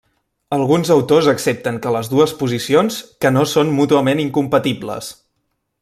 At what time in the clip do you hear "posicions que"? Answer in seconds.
2.41-3.33